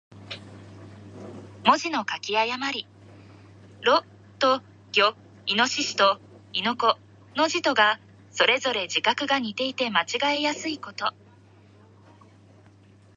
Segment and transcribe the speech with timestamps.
[1.63, 2.87] 文字の書き誤り。
[3.85, 4.03] 「魯」
[4.41, 5.55] と「魚」、「亥」と「豕」
[7.37, 7.99] の字とが、
[8.31, 11.13] それぞれ字画が似ていて間違えやすいということ。